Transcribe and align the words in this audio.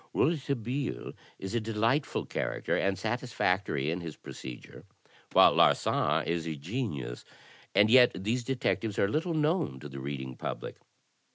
Rouletabille 0.15 1.13
is 1.37 1.53
a 1.53 1.59
delightful 1.59 2.25
character 2.25 2.75
and 2.75 2.97
satisfactory 2.97 3.91
in 3.91 4.01
his 4.01 4.15
procedure, 4.15 4.83
while 5.33 5.53
Larsan 5.53 6.25
is 6.25 6.47
a 6.47 6.55
genius. 6.55 7.23
And 7.75 7.87
yet 7.87 8.11
these 8.15 8.43
detectives 8.43 8.97
are 8.97 9.07
little 9.07 9.35
known 9.35 9.79
to 9.79 9.87
the 9.87 9.99
reading 9.99 10.35
public. 10.37 10.77